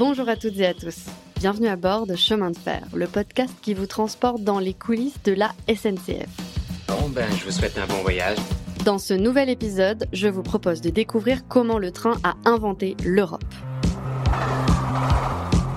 Bonjour 0.00 0.30
à 0.30 0.36
toutes 0.36 0.58
et 0.58 0.64
à 0.64 0.72
tous. 0.72 1.08
Bienvenue 1.36 1.68
à 1.68 1.76
bord 1.76 2.06
de 2.06 2.16
Chemin 2.16 2.50
de 2.50 2.56
Fer, 2.56 2.80
le 2.94 3.06
podcast 3.06 3.52
qui 3.60 3.74
vous 3.74 3.84
transporte 3.84 4.42
dans 4.42 4.58
les 4.58 4.72
coulisses 4.72 5.22
de 5.24 5.32
la 5.34 5.50
SNCF. 5.68 6.26
Bon, 6.88 7.10
ben, 7.10 7.30
je 7.36 7.44
vous 7.44 7.50
souhaite 7.50 7.76
un 7.76 7.86
bon 7.86 8.00
voyage. 8.00 8.38
Dans 8.86 8.96
ce 8.96 9.12
nouvel 9.12 9.50
épisode, 9.50 10.06
je 10.14 10.26
vous 10.26 10.42
propose 10.42 10.80
de 10.80 10.88
découvrir 10.88 11.46
comment 11.48 11.78
le 11.78 11.90
train 11.90 12.14
a 12.24 12.32
inventé 12.46 12.96
l'Europe. 13.04 13.44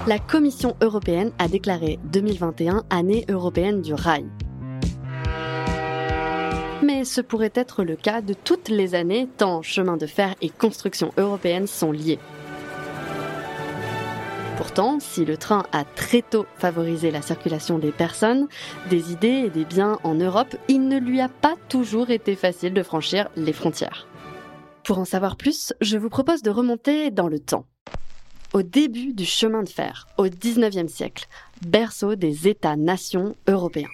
La 0.07 0.19
Commission 0.19 0.77
européenne 0.79 1.33
a 1.37 1.49
déclaré 1.49 1.99
2021 2.13 2.85
année 2.91 3.25
européenne 3.27 3.81
du 3.81 3.93
rail. 3.93 4.23
Mais 6.81 7.03
ce 7.03 7.19
pourrait 7.19 7.51
être 7.55 7.83
le 7.83 7.97
cas 7.97 8.21
de 8.21 8.33
toutes 8.33 8.69
les 8.69 8.95
années, 8.95 9.27
tant 9.37 9.61
chemin 9.61 9.97
de 9.97 10.07
fer 10.07 10.33
et 10.41 10.47
construction 10.47 11.11
européenne 11.17 11.67
sont 11.67 11.91
liés. 11.91 12.19
Pourtant, 14.63 15.01
si 15.01 15.25
le 15.25 15.35
train 15.35 15.65
a 15.73 15.83
très 15.83 16.21
tôt 16.21 16.45
favorisé 16.57 17.11
la 17.11 17.21
circulation 17.21 17.79
des 17.79 17.91
personnes, 17.91 18.47
des 18.89 19.11
idées 19.11 19.43
et 19.45 19.49
des 19.49 19.65
biens 19.65 19.99
en 20.05 20.15
Europe, 20.15 20.55
il 20.69 20.87
ne 20.87 20.97
lui 20.97 21.19
a 21.19 21.27
pas 21.27 21.55
toujours 21.67 22.11
été 22.11 22.37
facile 22.37 22.73
de 22.73 22.81
franchir 22.81 23.27
les 23.35 23.51
frontières. 23.51 24.07
Pour 24.85 24.99
en 24.99 25.05
savoir 25.05 25.35
plus, 25.35 25.73
je 25.81 25.97
vous 25.97 26.07
propose 26.07 26.43
de 26.43 26.49
remonter 26.49 27.11
dans 27.11 27.27
le 27.27 27.39
temps. 27.39 27.65
Au 28.53 28.61
début 28.61 29.11
du 29.11 29.25
chemin 29.25 29.63
de 29.63 29.69
fer, 29.69 30.07
au 30.17 30.27
19e 30.27 30.87
siècle, 30.87 31.25
berceau 31.67 32.15
des 32.15 32.47
États-nations 32.47 33.35
européens. 33.49 33.91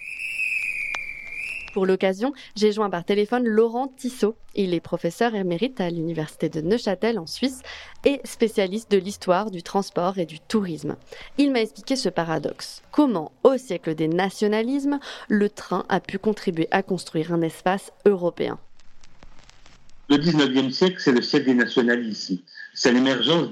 Pour 1.72 1.86
l'occasion, 1.86 2.32
j'ai 2.56 2.72
joint 2.72 2.90
par 2.90 3.04
téléphone 3.04 3.46
Laurent 3.46 3.86
Tissot. 3.96 4.34
Il 4.56 4.74
est 4.74 4.80
professeur 4.80 5.36
émérite 5.36 5.80
à 5.80 5.88
l'Université 5.88 6.48
de 6.48 6.60
Neuchâtel 6.60 7.18
en 7.18 7.26
Suisse 7.26 7.62
et 8.04 8.20
spécialiste 8.24 8.90
de 8.90 8.98
l'histoire 8.98 9.52
du 9.52 9.62
transport 9.62 10.18
et 10.18 10.26
du 10.26 10.40
tourisme. 10.40 10.96
Il 11.38 11.52
m'a 11.52 11.60
expliqué 11.60 11.94
ce 11.94 12.08
paradoxe. 12.08 12.82
Comment, 12.90 13.30
au 13.44 13.56
siècle 13.56 13.94
des 13.94 14.08
nationalismes, 14.08 14.98
le 15.28 15.48
train 15.48 15.84
a 15.88 16.00
pu 16.00 16.18
contribuer 16.18 16.66
à 16.72 16.82
construire 16.82 17.32
un 17.32 17.42
espace 17.42 17.92
européen? 18.04 18.58
Le 20.08 20.16
19e 20.16 20.72
siècle, 20.72 20.96
c'est 20.98 21.12
le 21.12 21.22
siècle 21.22 21.46
des 21.46 21.54
nationalismes. 21.54 22.38
C'est 22.74 22.92
l'émergence 22.92 23.48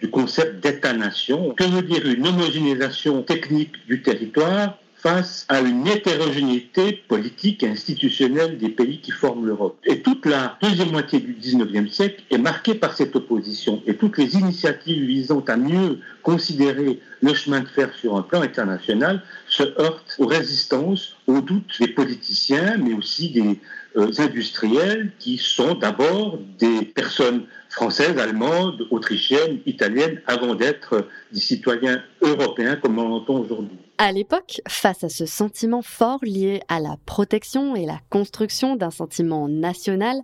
du 0.00 0.10
concept 0.10 0.62
d'État-nation. 0.62 1.54
Que 1.54 1.64
veut 1.64 1.82
dire 1.82 2.06
une 2.06 2.26
homogénéisation 2.26 3.22
technique 3.22 3.72
du 3.86 4.02
territoire 4.02 4.76
face 5.02 5.46
à 5.48 5.60
une 5.60 5.86
hétérogénéité 5.86 7.02
politique 7.08 7.64
et 7.64 7.68
institutionnelle 7.68 8.56
des 8.58 8.68
pays 8.68 9.00
qui 9.00 9.10
forment 9.10 9.46
l'Europe. 9.46 9.76
Et 9.84 10.00
toute 10.00 10.26
la 10.26 10.56
deuxième 10.62 10.92
moitié 10.92 11.18
du 11.18 11.34
XIXe 11.34 11.90
siècle 11.92 12.22
est 12.30 12.38
marquée 12.38 12.74
par 12.74 12.96
cette 12.96 13.16
opposition. 13.16 13.82
Et 13.86 13.96
toutes 13.96 14.16
les 14.16 14.36
initiatives 14.36 15.04
visant 15.04 15.44
à 15.48 15.56
mieux 15.56 15.98
considérer 16.22 17.00
le 17.20 17.34
chemin 17.34 17.60
de 17.60 17.68
fer 17.68 17.92
sur 17.94 18.16
un 18.16 18.22
plan 18.22 18.42
international 18.42 19.22
se 19.48 19.64
heurtent 19.80 20.14
aux 20.18 20.26
résistances, 20.26 21.16
aux 21.26 21.40
doutes 21.40 21.80
des 21.80 21.88
politiciens, 21.88 22.76
mais 22.78 22.94
aussi 22.94 23.30
des 23.30 23.58
euh, 23.96 24.10
industriels 24.18 25.10
qui 25.18 25.36
sont 25.36 25.74
d'abord 25.74 26.38
des 26.58 26.82
personnes 26.82 27.46
françaises, 27.70 28.18
allemandes, 28.18 28.86
autrichiennes, 28.90 29.58
italiennes, 29.66 30.20
avant 30.26 30.54
d'être 30.54 31.08
des 31.32 31.40
citoyens 31.40 32.02
européens 32.20 32.76
comme 32.76 32.98
on 32.98 33.08
l'entend 33.08 33.38
aujourd'hui. 33.38 33.78
À 34.04 34.10
l'époque, 34.10 34.60
face 34.66 35.04
à 35.04 35.08
ce 35.08 35.26
sentiment 35.26 35.80
fort 35.80 36.18
lié 36.24 36.60
à 36.66 36.80
la 36.80 36.96
protection 37.06 37.76
et 37.76 37.86
la 37.86 38.00
construction 38.10 38.74
d'un 38.74 38.90
sentiment 38.90 39.46
national, 39.46 40.16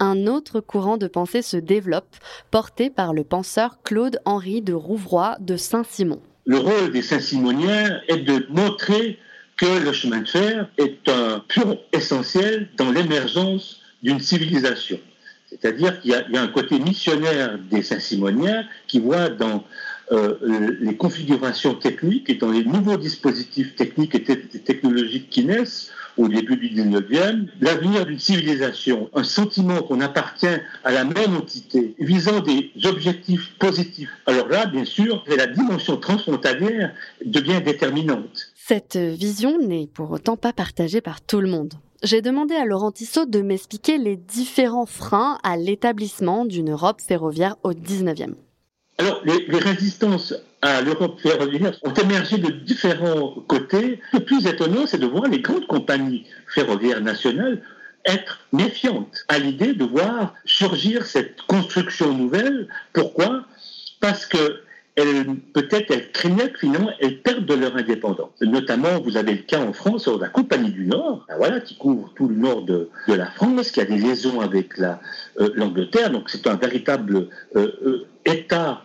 un 0.00 0.26
autre 0.26 0.60
courant 0.60 0.98
de 0.98 1.06
pensée 1.06 1.40
se 1.40 1.56
développe, 1.56 2.14
porté 2.50 2.90
par 2.90 3.14
le 3.14 3.24
penseur 3.24 3.78
Claude-Henri 3.84 4.60
de 4.60 4.74
Rouvroy 4.74 5.38
de 5.40 5.56
Saint-Simon. 5.56 6.20
Le 6.44 6.58
rôle 6.58 6.92
des 6.92 7.00
Saint-Simoniens 7.00 8.02
est 8.06 8.18
de 8.18 8.46
montrer 8.50 9.18
que 9.56 9.82
le 9.82 9.94
chemin 9.94 10.20
de 10.20 10.28
fer 10.28 10.68
est 10.76 11.08
un 11.08 11.42
pion 11.48 11.80
essentiel 11.94 12.68
dans 12.76 12.92
l'émergence 12.92 13.80
d'une 14.02 14.20
civilisation. 14.20 15.00
C'est-à-dire 15.48 16.00
qu'il 16.02 16.10
y, 16.10 16.14
a 16.14 16.42
un 16.42 16.48
côté 16.48 16.78
missionnaire 16.78 17.58
des 17.70 17.82
Saint-Simoniens 17.82 18.64
qui 18.86 19.00
voit 19.00 19.30
dans 19.30 19.64
euh, 20.10 20.76
les 20.80 20.96
configurations 20.96 21.74
techniques 21.74 22.28
et 22.28 22.34
dans 22.34 22.50
les 22.50 22.64
nouveaux 22.64 22.96
dispositifs 22.96 23.76
techniques 23.76 24.14
et 24.14 24.22
technologiques 24.22 25.30
qui 25.30 25.44
naissent 25.44 25.90
au 26.18 26.28
début 26.28 26.56
du 26.56 26.68
19e, 26.68 27.46
l'avenir 27.60 28.04
d'une 28.04 28.18
civilisation, 28.18 29.08
un 29.14 29.24
sentiment 29.24 29.80
qu'on 29.82 30.00
appartient 30.00 30.46
à 30.84 30.92
la 30.92 31.04
même 31.04 31.36
entité, 31.36 31.94
visant 31.98 32.40
des 32.40 32.70
objectifs 32.84 33.56
positifs. 33.58 34.10
Alors 34.26 34.48
là, 34.48 34.66
bien 34.66 34.84
sûr, 34.84 35.24
la 35.26 35.46
dimension 35.46 35.96
transfrontalière 35.96 36.92
devient 37.24 37.62
déterminante. 37.64 38.52
Cette 38.54 38.96
vision 38.96 39.58
n'est 39.58 39.86
pour 39.86 40.10
autant 40.10 40.36
pas 40.36 40.52
partagée 40.52 41.00
par 41.00 41.22
tout 41.22 41.40
le 41.40 41.48
monde 41.48 41.72
j'ai 42.02 42.20
demandé 42.20 42.54
à 42.54 42.64
Laurent 42.64 42.90
Tissot 42.90 43.26
de 43.26 43.42
m'expliquer 43.42 43.96
les 43.96 44.16
différents 44.16 44.86
freins 44.86 45.38
à 45.44 45.56
l'établissement 45.56 46.44
d'une 46.44 46.72
Europe 46.72 47.00
ferroviaire 47.00 47.56
au 47.62 47.72
19e. 47.72 48.34
Alors, 48.98 49.22
les, 49.24 49.58
résistances 49.58 50.34
à 50.60 50.80
l'Europe 50.82 51.18
ferroviaire 51.20 51.72
ont 51.82 51.94
émergé 51.94 52.38
de 52.38 52.50
différents 52.50 53.34
côtés. 53.48 54.00
Le 54.12 54.20
plus 54.20 54.46
étonnant, 54.46 54.86
c'est 54.86 54.98
de 54.98 55.06
voir 55.06 55.28
les 55.28 55.40
grandes 55.40 55.66
compagnies 55.66 56.26
ferroviaires 56.46 57.00
nationales 57.00 57.62
être 58.04 58.40
méfiantes 58.52 59.24
à 59.28 59.38
l'idée 59.38 59.74
de 59.74 59.84
voir 59.84 60.34
surgir 60.44 61.06
cette 61.06 61.40
construction 61.42 62.12
nouvelle. 62.12 62.68
Pourquoi? 62.92 63.44
Parce 64.00 64.26
que 64.26 64.62
peut-être 64.94 65.90
elles 65.90 66.12
craignaient 66.12 66.50
que 66.50 66.58
finalement 66.58 66.90
elles 67.00 67.22
perdent 67.22 67.46
de 67.46 67.54
leur 67.54 67.76
indépendance. 67.76 68.40
Notamment, 68.42 69.00
vous 69.00 69.16
avez 69.16 69.32
le 69.32 69.42
cas 69.42 69.60
en 69.60 69.72
France 69.72 70.06
de 70.06 70.20
la 70.20 70.28
Compagnie 70.28 70.70
du 70.70 70.86
Nord, 70.86 71.24
ben 71.28 71.36
voilà, 71.38 71.60
qui 71.60 71.76
couvre 71.76 72.12
tout 72.14 72.28
le 72.28 72.34
nord 72.34 72.62
de, 72.62 72.90
la 73.08 73.26
France, 73.30 73.70
qui 73.70 73.80
a 73.80 73.84
des 73.84 73.96
liaisons 73.96 74.40
avec 74.40 74.78
euh, 74.78 74.94
l'Angleterre. 75.54 76.10
Donc 76.10 76.28
c'est 76.28 76.46
un 76.46 76.56
véritable 76.56 77.28
euh, 77.56 77.72
euh, 77.86 78.06
État 78.24 78.82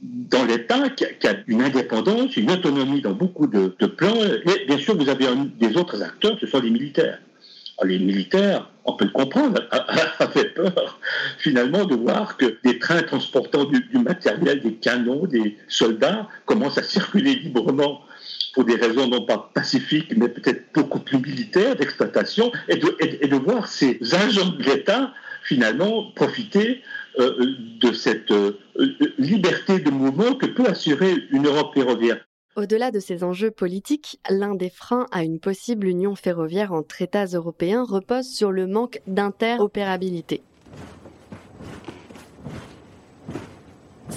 dans 0.00 0.44
l'État 0.44 0.88
qui, 0.90 1.04
a 1.04 1.34
une 1.46 1.62
indépendance, 1.62 2.36
une 2.36 2.50
autonomie 2.50 3.00
dans 3.00 3.12
beaucoup 3.12 3.46
de, 3.46 3.68
plans. 3.86 4.14
Et 4.14 4.66
bien 4.66 4.78
sûr, 4.78 4.96
vous 4.96 5.08
avez 5.08 5.26
des 5.58 5.76
autres 5.76 6.02
acteurs, 6.02 6.38
ce 6.40 6.46
sont 6.46 6.60
les 6.60 6.70
militaires. 6.70 7.18
les 7.84 7.98
militaires, 7.98 8.70
on 8.84 8.92
peut 8.94 9.06
le 9.06 9.10
comprendre, 9.10 9.60
avaient 10.18 10.50
peur 10.50 11.00
finalement 11.38 11.84
de 11.84 11.96
voir 11.96 12.36
que 12.36 12.58
des 12.64 12.78
trains 12.78 13.02
transportant 13.02 13.64
du, 13.64 13.98
matériel, 13.98 14.60
des 14.62 14.74
canons, 14.74 15.26
des 15.26 15.56
soldats 15.68 16.28
commencent 16.46 16.78
à 16.78 16.82
circuler 16.82 17.34
librement 17.34 18.02
pour 18.54 18.64
des 18.64 18.76
raisons 18.76 19.08
non 19.08 19.24
pas 19.24 19.50
pacifiques, 19.52 20.12
mais 20.16 20.28
peut-être 20.28 20.72
beaucoup 20.74 21.00
plus 21.00 21.18
militaires 21.18 21.76
d'exploitation, 21.76 22.50
et 22.68 22.76
de, 22.76 22.96
et, 23.00 23.28
de, 23.28 23.36
voir 23.36 23.66
ces 23.68 23.98
agents 24.14 24.50
de 24.50 24.62
l'État 24.62 25.12
finalement 25.48 26.12
profiter 26.14 26.82
euh, 27.18 27.54
de 27.80 27.92
cette 27.92 28.30
euh, 28.30 28.58
liberté 29.18 29.80
de 29.80 29.90
mouvement 29.90 30.34
que 30.34 30.46
peut 30.46 30.66
assurer 30.66 31.14
une 31.30 31.46
Europe 31.46 31.72
ferroviaire. 31.74 32.24
Au-delà 32.54 32.90
de 32.90 33.00
ces 33.00 33.24
enjeux 33.24 33.50
politiques, 33.50 34.20
l'un 34.28 34.54
des 34.54 34.68
freins 34.68 35.06
à 35.10 35.22
une 35.22 35.40
possible 35.40 35.86
union 35.86 36.14
ferroviaire 36.16 36.72
entre 36.72 37.00
États 37.02 37.24
européens 37.26 37.84
repose 37.84 38.28
sur 38.28 38.52
le 38.52 38.66
manque 38.66 39.00
d'interopérabilité. 39.06 40.42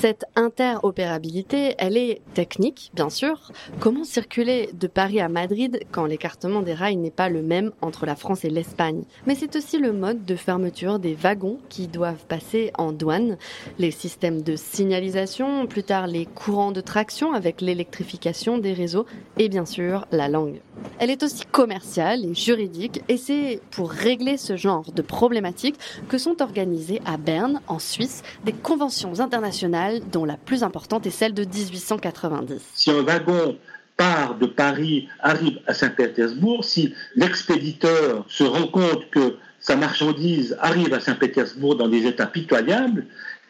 Cette 0.02 0.26
interopérabilité, 0.36 1.76
elle 1.78 1.96
est 1.96 2.22
technique, 2.34 2.90
bien 2.96 3.12
sûr. 3.12 3.52
Comment 3.80 4.04
circuler 4.04 4.72
de 4.74 4.88
Paris 4.88 5.22
à 5.22 5.30
Madrid 5.30 5.80
quand 5.92 6.06
l'écartement 6.06 6.64
des 6.64 6.74
rails 6.74 6.96
n'est 6.96 7.12
pas 7.12 7.30
le 7.30 7.44
même 7.44 7.72
entre 7.82 8.08
la 8.08 8.16
France 8.16 8.44
et 8.44 8.50
l'Espagne? 8.50 9.04
Mais 9.28 9.36
c'est 9.36 9.56
aussi 9.56 9.78
le 9.78 9.94
mode 9.94 10.26
de 10.26 10.36
fermeture 10.36 10.98
des 10.98 11.14
wagons 11.14 11.60
qui 11.70 11.88
doivent 11.88 12.26
passer 12.28 12.72
en 12.80 12.94
douane, 12.94 13.38
les 13.78 13.92
systèmes 13.92 14.42
de 14.42 14.56
signalisation, 14.56 15.68
plus 15.68 15.84
tard 15.84 16.08
les 16.08 16.26
courants 16.26 16.72
de 16.72 16.82
traction 16.82 17.34
avec 17.34 17.62
l'électrification 17.62 18.58
des 18.58 18.74
réseaux 18.74 19.06
et 19.38 19.50
bien 19.50 19.68
sûr 19.68 20.08
la 20.12 20.30
langue. 20.30 20.62
Elle 20.98 21.12
est 21.12 21.22
aussi 21.22 21.46
commerciale 21.46 22.26
et 22.26 22.34
juridique 22.34 23.04
et 23.08 23.18
c'est 23.18 23.62
pour 23.70 23.92
régler 23.92 24.38
ce 24.38 24.58
genre 24.58 24.92
de 24.92 25.02
problématiques 25.04 25.78
que 26.10 26.18
sont 26.18 26.42
organisées 26.42 27.02
à 27.06 27.18
Berne, 27.18 27.62
en 27.68 27.78
Suisse, 27.78 28.24
des 28.46 28.54
conventions 28.54 29.20
internationales 29.20 29.91
dont 30.00 30.26
la 30.26 30.38
plus 30.38 30.64
importante 30.64 31.06
est 31.06 31.12
celle 31.12 31.34
de 31.34 31.44
1890. 31.44 32.62
Si 32.74 32.92
un 32.92 33.02
wagon 33.02 33.58
part 33.98 34.36
de 34.36 34.46
Paris, 34.46 35.08
arrive 35.20 35.60
à 35.68 35.74
Saint-Pétersbourg, 35.74 36.64
si 36.64 36.94
l'expéditeur 37.16 38.26
se 38.28 38.44
rend 38.44 38.68
compte 38.68 39.10
que 39.12 39.36
sa 39.60 39.76
marchandise 39.76 40.58
arrive 40.60 40.94
à 40.94 41.00
Saint-Pétersbourg 41.00 41.76
dans 41.76 41.88
des 41.88 42.08
états 42.08 42.26
pitoyables, 42.26 43.06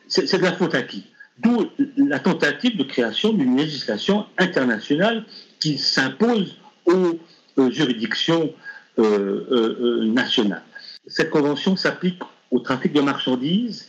c'est 0.08 0.38
de 0.38 0.44
la 0.44 0.52
faute 0.52 0.76
à 0.76 0.82
qui? 0.82 1.06
D'où 1.40 1.68
la 1.96 2.20
tentative 2.20 2.78
de 2.78 2.84
création 2.84 3.32
d'une 3.32 3.56
législation 3.56 4.26
internationale 4.38 5.26
qui 5.60 5.78
s'impose 5.78 6.58
aux 6.86 7.18
euh, 7.58 7.72
juridictions 7.72 8.54
euh, 9.00 9.48
euh, 9.52 10.06
nationales. 10.06 10.64
Cette 11.08 11.30
convention 11.30 11.76
s'applique 11.76 12.22
au 12.52 12.60
trafic 12.60 12.92
de 12.94 13.02
marchandises 13.02 13.88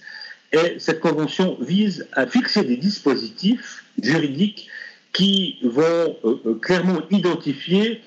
Et 0.52 0.78
cette 0.78 1.00
convention 1.00 1.56
vise 1.60 2.06
à 2.12 2.26
fixer 2.26 2.64
des 2.64 2.76
dispositifs 2.76 3.84
juridiques 4.02 4.68
qui 5.12 5.58
vont 5.62 6.16
euh, 6.24 6.40
euh, 6.46 6.54
clairement 6.60 7.00
identifier 7.10 8.00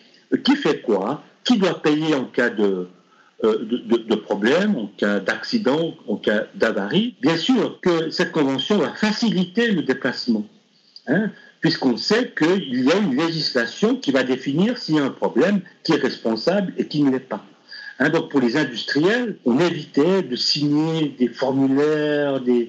qui 0.43 0.55
fait 0.55 0.81
quoi, 0.81 1.23
qui 1.43 1.57
doit 1.57 1.81
payer 1.81 2.15
en 2.15 2.25
cas 2.25 2.49
de, 2.49 2.87
de, 3.43 4.15
problème, 4.15 4.75
en 4.75 4.87
cas 4.87 5.19
d'accident, 5.19 5.95
en 6.07 6.17
cas 6.17 6.45
d'avarie. 6.55 7.15
Bien 7.21 7.37
sûr 7.37 7.79
que 7.81 8.09
cette 8.09 8.31
convention 8.31 8.77
va 8.77 8.93
faciliter 8.93 9.71
le 9.71 9.83
déplacement, 9.83 10.45
hein, 11.07 11.31
puisqu'on 11.61 11.97
sait 11.97 12.33
qu'il 12.37 12.83
y 12.83 12.91
a 12.91 12.97
une 12.97 13.15
législation 13.15 13.97
qui 13.97 14.11
va 14.11 14.23
définir 14.23 14.77
s'il 14.77 14.95
y 14.95 14.99
a 14.99 15.05
un 15.05 15.11
problème, 15.11 15.61
qui 15.83 15.93
est 15.93 16.01
responsable 16.01 16.73
et 16.77 16.87
qui 16.87 17.03
ne 17.03 17.11
l'est 17.11 17.19
pas. 17.19 17.45
Hein, 17.99 18.09
donc 18.09 18.29
pour 18.29 18.41
les 18.41 18.57
industriels, 18.57 19.37
on 19.45 19.59
évitait 19.59 20.21
de 20.21 20.35
signer 20.35 21.15
des 21.17 21.29
formulaires, 21.29 22.41
de 22.41 22.67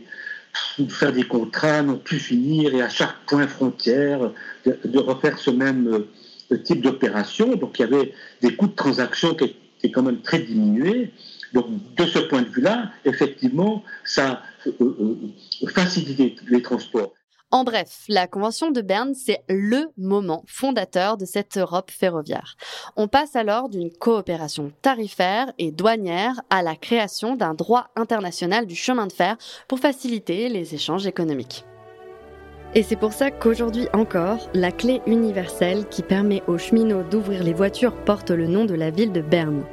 faire 0.89 1.13
des 1.13 1.25
contrats, 1.25 1.83
non 1.83 1.99
plus 1.99 2.19
finir, 2.19 2.75
et 2.75 2.83
à 2.83 2.89
chaque 2.89 3.17
point 3.27 3.49
frontière, 3.49 4.31
de, 4.65 4.99
refaire 4.99 5.39
ce 5.39 5.51
même 5.51 6.07
euh, 6.53 6.57
type 6.59 6.81
d'opération. 6.81 7.57
Donc 7.57 7.79
il 7.79 7.83
y 7.83 7.85
avait 7.85 8.13
des 8.41 8.55
coûts 8.55 8.69
de 8.69 8.75
transaction 8.75 9.35
qui 9.35 9.57
étaient 9.79 9.91
quand 9.91 10.03
même 10.03 10.23
très 10.23 10.39
diminués. 10.39 11.11
Donc 11.53 11.67
de 11.97 12.05
ce 12.05 12.21
point 12.21 12.43
de 12.43 12.49
vue-là, 12.49 12.93
effectivement, 13.05 13.83
ça 14.05 14.43
euh, 14.67 14.73
euh, 14.81 15.69
facilitait 15.69 16.37
les 16.49 16.63
transports. 16.63 17.16
En 17.53 17.63
bref, 17.63 18.05
la 18.09 18.27
Convention 18.27 18.73
de 18.73 18.81
Berne, 18.81 19.15
c'est 19.15 19.45
le 19.49 19.87
moment 19.97 20.43
fondateur 20.49 21.17
de 21.17 21.25
cette 21.25 21.57
Europe 21.57 21.93
ferroviaire. 21.93 22.57
On 22.97 23.07
passe 23.07 23.37
alors 23.37 23.69
d'une 23.69 23.91
coopération 23.91 24.73
tarifaire 24.83 25.53
et 25.59 25.71
douanière 25.71 26.41
à 26.51 26.63
la 26.63 26.75
création 26.75 27.37
d'un 27.37 27.55
droit 27.55 27.89
international 27.95 28.67
du 28.67 28.75
chemin 28.75 29.07
de 29.07 29.13
fer 29.13 29.37
pour 29.69 29.79
faciliter 29.79 30.49
les 30.49 30.75
échanges 30.75 31.07
économiques. 31.07 31.65
Et 32.75 32.83
c'est 32.83 32.97
pour 32.97 33.13
ça 33.13 33.31
qu'aujourd'hui 33.31 33.87
encore, 33.93 34.51
la 34.53 34.73
clé 34.73 35.01
universelle 35.07 35.89
qui 35.89 36.03
permet 36.03 36.43
aux 36.49 36.59
cheminots 36.59 37.05
d'ouvrir 37.05 37.45
les 37.45 37.55
voitures 37.55 37.95
porte 38.05 38.33
le 38.33 38.49
nom 38.49 38.65
de 38.65 38.75
la 38.75 38.91
ville 38.91 39.13
de 39.13 39.23
Berne. 39.23 39.65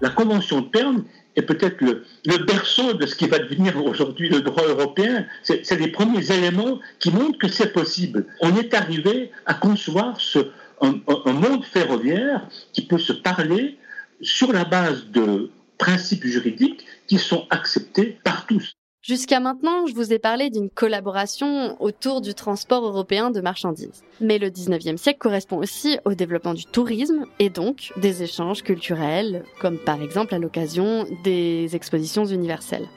La 0.00 0.10
Convention 0.10 0.60
de 0.60 0.68
Berne 0.68 1.04
est 1.36 1.42
peut-être 1.42 1.80
le, 1.80 2.04
berceau 2.44 2.94
de 2.94 3.06
ce 3.06 3.14
qui 3.14 3.26
va 3.26 3.38
devenir 3.38 3.82
aujourd'hui 3.84 4.28
le 4.28 4.40
droit 4.40 4.64
européen. 4.64 5.26
C'est 5.42 5.78
les 5.78 5.88
premiers 5.88 6.30
éléments 6.32 6.80
qui 6.98 7.10
montrent 7.10 7.38
que 7.38 7.48
c'est 7.48 7.72
possible. 7.72 8.26
On 8.40 8.56
est 8.56 8.74
arrivé 8.74 9.30
à 9.46 9.54
concevoir 9.54 10.20
ce, 10.20 10.50
un 10.80 11.32
monde 11.32 11.64
ferroviaire 11.64 12.46
qui 12.72 12.82
peut 12.82 12.98
se 12.98 13.12
parler 13.12 13.78
sur 14.20 14.52
la 14.52 14.64
base 14.64 15.06
de 15.06 15.50
principes 15.78 16.24
juridiques 16.24 16.84
qui 17.06 17.18
sont 17.18 17.46
acceptés 17.50 18.18
par 18.24 18.46
tous. 18.46 18.77
Jusqu'à 19.00 19.38
maintenant, 19.38 19.86
je 19.86 19.94
vous 19.94 20.12
ai 20.12 20.18
parlé 20.18 20.50
d'une 20.50 20.70
collaboration 20.70 21.80
autour 21.80 22.20
du 22.20 22.34
transport 22.34 22.84
européen 22.84 23.30
de 23.30 23.40
marchandises. 23.40 24.02
Mais 24.20 24.38
le 24.38 24.48
19e 24.48 24.96
siècle 24.96 25.20
correspond 25.20 25.58
aussi 25.58 25.98
au 26.04 26.14
développement 26.14 26.52
du 26.52 26.64
tourisme 26.64 27.24
et 27.38 27.48
donc 27.48 27.92
des 27.96 28.24
échanges 28.24 28.62
culturels, 28.62 29.44
comme 29.60 29.78
par 29.78 30.02
exemple 30.02 30.34
à 30.34 30.38
l'occasion 30.38 31.06
des 31.22 31.76
expositions 31.76 32.24
universelles. 32.24 32.88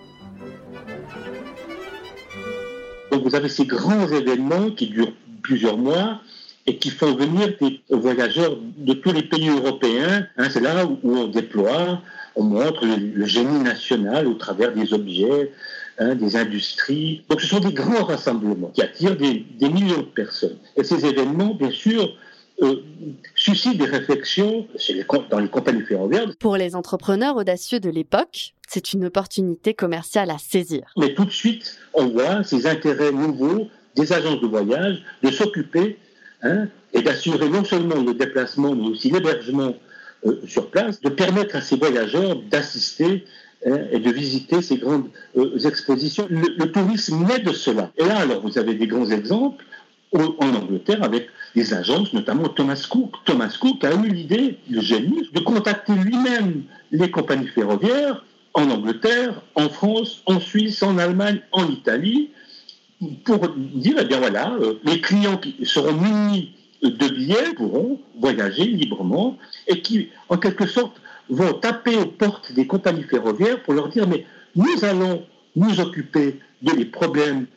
Donc 3.11 3.23
vous 3.23 3.35
avez 3.35 3.49
ces 3.49 3.67
grands 3.67 4.07
événements 4.07 4.71
qui 4.71 4.87
durent 4.87 5.13
plusieurs 5.43 5.77
mois 5.77 6.19
et 6.65 6.77
qui 6.77 6.89
font 6.89 7.13
venir 7.13 7.53
des 7.61 7.79
voyageurs 7.91 8.57
de 8.77 8.93
tous 8.93 9.11
les 9.13 9.23
pays 9.23 9.49
européens. 9.49 10.27
Hein, 10.37 10.47
c'est 10.49 10.61
là 10.61 10.85
où 10.85 10.99
on 11.03 11.27
déploie, 11.27 12.01
on 12.35 12.43
montre 12.43 12.85
le 12.85 13.25
génie 13.25 13.59
national 13.59 14.27
au 14.27 14.33
travers 14.33 14.73
des 14.73 14.93
objets, 14.93 15.51
Hein, 16.01 16.15
des 16.15 16.35
industries. 16.35 17.23
Donc 17.29 17.41
ce 17.41 17.47
sont 17.47 17.59
des 17.59 17.73
grands 17.73 18.05
rassemblements 18.05 18.69
qui 18.69 18.81
attirent 18.81 19.15
des, 19.15 19.45
millions 19.59 19.99
de 19.99 20.01
personnes. 20.15 20.57
Et 20.75 20.83
ces 20.83 21.05
événements, 21.05 21.53
bien 21.53 21.69
sûr, 21.69 22.17
euh, 22.63 22.77
suscitent 23.35 23.77
des 23.77 23.85
réflexions 23.85 24.65
dans 25.29 25.37
les 25.37 25.47
compagnies 25.47 25.83
ferroviaires. 25.83 26.25
Pour 26.39 26.57
les 26.57 26.75
entrepreneurs 26.75 27.35
audacieux 27.35 27.79
de 27.79 27.91
l'époque, 27.91 28.55
c'est 28.67 28.93
une 28.93 29.05
opportunité 29.05 29.75
commerciale 29.75 30.31
à 30.31 30.39
saisir. 30.39 30.91
Mais 30.97 31.13
tout 31.13 31.25
de 31.25 31.29
suite, 31.29 31.77
on 31.93 32.07
voit 32.07 32.43
ces 32.43 32.65
intérêts 32.65 33.11
nouveaux 33.11 33.67
des 33.95 34.11
agences 34.11 34.41
de 34.41 34.47
voyage 34.47 35.03
de 35.21 35.29
s'occuper 35.29 35.99
hein, 36.41 36.67
et 36.93 37.03
d'assurer 37.03 37.47
non 37.47 37.63
seulement 37.63 38.01
le 38.01 38.15
déplacement, 38.15 38.73
mais 38.73 38.87
aussi 38.87 39.11
l'hébergement 39.11 39.75
euh, 40.25 40.41
sur 40.47 40.71
place, 40.71 40.99
de 40.99 41.09
permettre 41.09 41.57
à 41.57 41.61
ces 41.61 41.75
voyageurs 41.75 42.41
d'assister 42.49 43.23
et 43.65 43.99
de 43.99 44.11
visiter 44.11 44.61
ces 44.61 44.77
grandes 44.77 45.09
euh, 45.37 45.57
expositions. 45.59 46.27
Le, 46.29 46.71
tourisme 46.71 47.25
naît 47.27 47.39
de 47.39 47.53
cela. 47.53 47.91
Et 47.97 48.05
là, 48.05 48.19
alors, 48.19 48.41
vous 48.41 48.57
avez 48.57 48.73
des 48.73 48.87
grands 48.87 49.09
exemples 49.09 49.65
en 50.13 50.55
Angleterre 50.55 51.03
avec 51.03 51.29
des 51.55 51.73
agences, 51.73 52.11
notamment 52.13 52.49
Thomas 52.49 52.85
Cook. 52.89 53.13
Thomas 53.25 53.55
Cook 53.59 53.83
a 53.83 53.93
eu 53.93 54.09
l'idée, 54.09 54.57
le 54.69 54.81
génie, 54.81 55.29
de 55.33 55.39
contacter 55.39 55.93
lui-même 55.93 56.63
les 56.91 57.09
compagnies 57.09 57.47
ferroviaires 57.47 58.25
en 58.53 58.69
Angleterre, 58.69 59.41
en 59.55 59.69
France, 59.69 60.21
en 60.25 60.39
Suisse, 60.39 60.83
en 60.83 60.97
Allemagne, 60.97 61.41
en 61.51 61.67
Italie, 61.67 62.31
pour 63.23 63.47
dire, 63.57 63.95
eh 63.99 64.15
voilà, 64.15 64.53
euh, 64.61 64.73
les 64.83 64.99
clients 64.99 65.37
qui 65.37 65.55
seront 65.65 65.93
munis 65.93 66.53
de 66.83 67.07
billets 67.07 67.53
pourront 67.55 67.99
voyager 68.19 68.65
librement 68.65 69.37
et 69.67 69.81
qui, 69.81 70.09
en 70.29 70.37
quelque 70.37 70.65
sorte, 70.65 70.97
vont 71.31 71.53
taper 71.53 71.95
aux 71.95 72.05
portes 72.05 72.51
des 72.51 72.67
compagnies 72.67 73.03
ferroviaires 73.03 73.63
pour 73.63 73.73
leur 73.73 73.89
dire 73.89 74.07
mais 74.07 74.25
nous 74.55 74.85
allons 74.85 75.25
nous 75.55 75.79
occuper 75.79 76.39
de 76.61 76.71
les 76.71 76.85
problèmes 76.85 77.47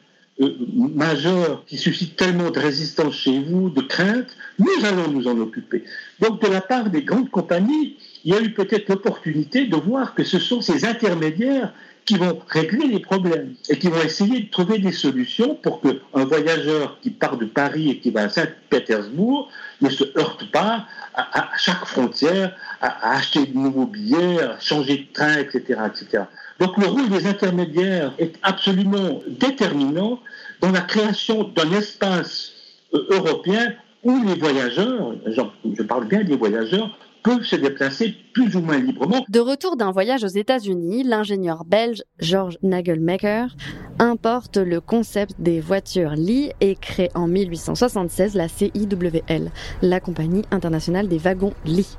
euh, 0.41 0.53
majeurs 0.73 1.65
qui 1.67 1.77
suscitent 1.77 2.17
tellement 2.17 2.51
de 2.51 2.59
résistance 2.59 3.15
chez 3.15 3.41
vous, 3.41 3.71
de 3.71 3.83
crainte, 3.83 4.37
nous 4.59 4.85
allons 4.85 5.09
nous 5.09 5.29
en 5.29 5.39
occuper. 5.39 5.85
Donc 6.21 6.43
de 6.43 6.49
la 6.49 6.61
part 6.61 6.91
des 6.91 7.03
grandes 7.03 7.31
compagnies, 7.31 7.97
il 8.25 8.33
y 8.33 8.37
a 8.37 8.41
eu 8.41 8.51
peut-être 8.51 8.89
l'opportunité 8.89 9.67
de 9.67 9.77
voir 9.77 10.15
que 10.15 10.25
ce 10.25 10.39
sont 10.39 10.61
ces 10.61 10.85
intermédiaires 10.85 11.73
qui 12.05 12.17
vont 12.17 12.41
régler 12.49 12.87
les 12.87 13.01
problèmes 13.01 13.55
et 13.69 13.79
qui 13.79 13.89
vont 13.89 14.03
essayer 14.03 14.41
de 14.41 14.51
trouver 14.51 14.79
des 14.79 14.93
solutions 14.93 15.55
pour 15.55 15.81
qu'un 15.81 16.25
voyageur 16.25 16.99
qui 17.01 17.11
part 17.11 17.39
de 17.39 17.47
Paris 17.47 17.91
et 17.91 17.99
qui 17.99 18.11
va 18.11 18.23
à 18.23 18.29
Saint-Pétersbourg 18.29 19.51
ne 19.81 19.89
se 19.89 20.05
heurte 20.19 20.51
pas 20.51 20.87
à, 21.15 21.51
chaque 21.57 21.85
frontière 21.87 22.55
à, 22.81 23.17
acheter 23.17 23.47
de 23.47 23.57
nouveaux 23.57 23.87
billets, 23.87 24.43
à 24.43 24.59
changer 24.61 24.99
de 25.09 25.13
train, 25.13 25.39
etc., 25.39 25.81
etc. 25.87 26.25
Donc 26.61 26.77
le 26.77 26.87
rôle 26.87 27.09
des 27.09 27.27
intermédiaires 27.27 28.13
est 28.19 28.35
absolument 28.43 29.23
déterminant 29.27 30.21
dans 30.61 30.73
la 30.73 30.83
création 30.83 31.45
d'un 31.45 31.71
espace 31.73 32.53
euh, 32.93 33.07
européen 33.11 33.75
où 34.03 34.23
les 34.23 34.35
voyageurs, 34.35 35.15
je 35.27 35.83
parle 35.83 36.07
bien 36.07 36.23
des 36.23 36.37
voyageurs, 36.37 36.99
peuvent 37.25 37.43
se 37.43 37.57
déplacer 37.57 38.15
plus 38.33 38.55
ou 38.55 38.61
moins 38.61 38.79
librement. 38.79 39.25
De 39.29 39.41
retour 39.41 39.77
d'un 39.77 39.91
voyage 39.91 40.23
aux 40.23 40.29
États-Unis, 40.29 41.03
l'ingénieur 41.03 41.65
belge 41.65 42.05
George 42.21 42.59
Nagelmaker 42.63 43.57
importe 43.99 44.59
le 44.59 44.81
concept 44.81 45.35
des 45.41 45.61
voitures 45.61 46.13
Lee 46.13 46.53
et 46.61 46.77
crée 46.77 47.11
en 47.15 47.27
1876 47.27 48.35
la 48.35 48.49
CIWL, 48.49 49.51
la 49.83 50.01
compagnie 50.01 50.43
internationale 50.51 51.09
des 51.09 51.19
wagons 51.19 51.55
Lee 51.65 51.97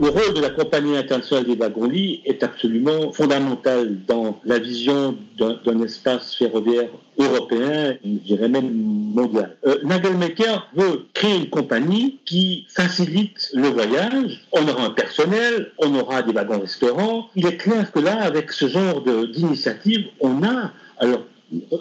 le 0.00 0.08
rôle 0.08 0.34
de 0.34 0.40
la 0.40 0.50
compagnie 0.50 0.96
internationale 0.96 1.44
des 1.44 1.56
wagons-lits 1.56 2.22
est 2.24 2.42
absolument 2.42 3.12
fondamental 3.12 3.98
dans 4.06 4.40
la 4.44 4.58
vision 4.58 5.16
d'un 5.38 5.82
espace 5.82 6.34
ferroviaire 6.34 6.88
européen, 7.18 7.96
je 8.02 8.08
dirais 8.08 8.48
même 8.48 8.72
mondial. 8.72 9.56
Euh, 9.66 9.76
Nagelmaker 9.84 10.68
veut 10.74 11.06
créer 11.12 11.36
une 11.36 11.50
compagnie 11.50 12.18
qui 12.24 12.66
facilite 12.70 13.50
le 13.52 13.68
voyage. 13.68 14.46
On 14.52 14.66
aura 14.66 14.86
un 14.86 14.90
personnel, 14.90 15.72
on 15.78 15.94
aura 15.94 16.22
des 16.22 16.32
wagons-restaurants. 16.32 17.28
Il 17.36 17.46
est 17.46 17.58
clair 17.58 17.92
que 17.92 17.98
là, 17.98 18.22
avec 18.22 18.52
ce 18.52 18.68
genre 18.68 19.02
d'initiative, 19.02 20.06
on 20.20 20.42
a 20.42 20.72
alors 20.98 21.24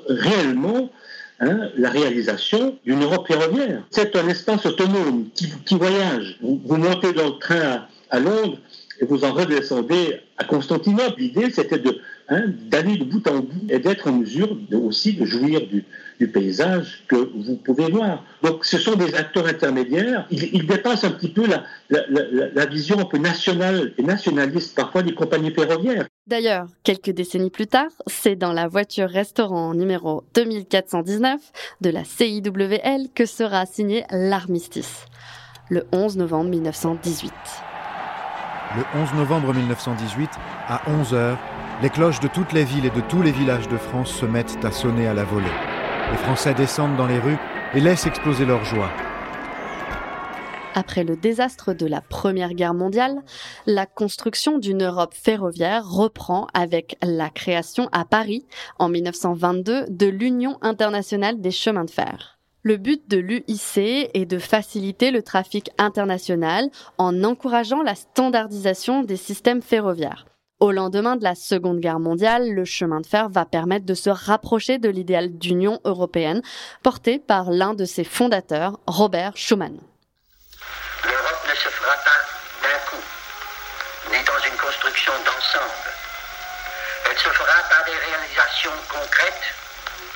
réellement 0.09 0.89
Hein, 1.41 1.69
la 1.77 1.89
réalisation 1.89 2.77
d'une 2.85 3.01
Europe 3.01 3.25
ferroviaire. 3.25 3.83
C'est 3.91 4.13
un 4.17 4.27
espace 4.27 4.65
autonome 4.65 5.29
qui, 5.33 5.75
voyage. 5.75 6.37
Vous, 6.41 6.59
vous, 6.65 6.75
montez 6.75 7.13
dans 7.13 7.27
le 7.27 7.39
train 7.39 7.87
à 8.09 8.19
Londres 8.19 8.57
et 9.01 9.05
vous 9.05 9.23
en 9.23 9.33
redescendez 9.33 10.21
à 10.37 10.43
Constantinople. 10.43 11.19
L'idée, 11.19 11.49
c'était 11.49 11.79
de, 11.79 11.99
hein, 12.27 12.43
d'aller 12.69 12.97
de 12.97 13.05
bout 13.05 13.25
en 13.27 13.39
bout 13.39 13.65
et 13.69 13.79
d'être 13.79 14.07
en 14.07 14.13
mesure 14.13 14.57
aussi 14.73 15.13
de 15.13 15.25
jouir 15.25 15.61
du, 15.67 15.85
paysage 16.33 17.05
que 17.07 17.15
vous 17.15 17.55
pouvez 17.55 17.89
voir. 17.89 18.25
Donc, 18.43 18.65
ce 18.65 18.77
sont 18.77 18.95
des 18.95 19.15
acteurs 19.15 19.47
intermédiaires. 19.47 20.27
Ils, 20.29 20.67
dépassent 20.67 21.05
un 21.05 21.11
petit 21.11 21.29
peu 21.29 21.43
la, 21.47 21.63
la, 21.89 22.65
vision 22.65 22.99
un 22.99 23.05
peu 23.05 23.17
nationale 23.17 23.93
et 23.97 24.03
nationaliste 24.03 24.75
parfois 24.75 25.01
des 25.01 25.13
compagnies 25.13 25.53
ferroviaires. 25.53 26.07
D'ailleurs, 26.27 26.67
quelques 26.83 27.11
décennies 27.11 27.49
plus 27.49 27.67
tard, 27.67 27.91
c'est 28.07 28.35
dans 28.35 28.51
la 28.51 28.67
voiture-restaurant 28.67 29.73
numéro 29.73 30.25
2419 30.35 31.39
de 31.79 31.89
la 31.89 32.03
CIWL 32.03 33.07
que 33.15 33.25
sera 33.25 33.65
signé 33.65 34.03
l'armistice, 34.11 35.05
le 35.69 35.85
11 35.93 36.17
novembre 36.17 36.49
1918. 36.49 37.31
Le 38.75 38.83
11 39.01 39.13
novembre 39.15 39.51
1918, 39.51 40.29
à 40.67 40.81
11h, 40.87 41.37
Les 41.81 41.89
cloches 41.89 42.19
de 42.19 42.27
toutes 42.27 42.51
les 42.51 42.65
villes 42.65 42.85
et 42.85 42.91
de 42.91 43.01
tous 43.01 43.21
les 43.21 43.31
villages 43.31 43.67
de 43.67 43.77
France 43.77 44.11
se 44.11 44.25
mettent 44.25 44.63
à 44.63 44.71
sonner 44.71 45.07
à 45.07 45.13
la 45.13 45.23
volée. 45.23 45.47
Les 46.11 46.17
Français 46.17 46.53
descendent 46.53 46.97
dans 46.97 47.07
les 47.07 47.19
rues 47.19 47.37
et 47.73 47.79
laissent 47.79 48.05
exploser 48.05 48.45
leur 48.45 48.63
joie. 48.65 48.91
Après 50.75 51.03
le 51.03 51.15
désastre 51.15 51.73
de 51.73 51.87
la 51.87 52.01
Première 52.01 52.53
Guerre 52.53 52.75
mondiale, 52.75 53.23
la 53.65 53.87
construction 53.87 54.59
d'une 54.59 54.83
Europe 54.83 55.15
ferroviaire 55.15 55.89
reprend 55.89 56.47
avec 56.53 56.97
la 57.01 57.29
création 57.29 57.89
à 57.91 58.05
Paris, 58.05 58.45
en 58.77 58.89
1922, 58.89 59.85
de 59.89 60.05
l'Union 60.05 60.59
internationale 60.61 61.41
des 61.41 61.51
chemins 61.51 61.85
de 61.85 61.91
fer. 61.91 62.38
Le 62.61 62.75
but 62.75 63.09
de 63.09 63.17
l'UIC 63.17 63.77
est 64.13 64.25
de 64.25 64.37
faciliter 64.37 65.11
le 65.11 65.23
trafic 65.23 65.69
international 65.77 66.69
en 66.97 67.23
encourageant 67.23 67.81
la 67.81 67.95
standardisation 67.95 69.03
des 69.03 69.15
systèmes 69.15 69.61
ferroviaires. 69.61 70.25
Au 70.59 70.73
lendemain 70.73 71.15
de 71.15 71.23
la 71.23 71.35
Seconde 71.35 71.79
Guerre 71.79 72.01
mondiale, 72.01 72.51
le 72.51 72.65
chemin 72.65 72.99
de 72.99 73.05
fer 73.05 73.29
va 73.29 73.45
permettre 73.45 73.85
de 73.85 73.93
se 73.93 74.09
rapprocher 74.09 74.77
de 74.77 74.89
l'idéal 74.89 75.37
d'Union 75.37 75.79
européenne 75.85 76.41
porté 76.83 77.17
par 77.17 77.49
l'un 77.49 77.73
de 77.73 77.85
ses 77.85 78.03
fondateurs, 78.03 78.77
Robert 78.85 79.37
Schuman. 79.37 79.79
L'Europe 81.05 81.45
ne 81.47 81.55
se 81.55 81.69
fera 81.69 81.95
pas 82.03 82.19
d'un 82.61 82.79
coup, 82.89 83.03
ni 84.11 84.17
dans 84.25 84.51
une 84.51 84.57
construction 84.59 85.13
d'ensemble. 85.23 85.89
Elle 87.09 87.17
se 87.17 87.29
fera 87.29 87.63
par 87.69 87.85
des 87.85 87.95
réalisations 87.95 88.75
concrètes, 88.91 89.55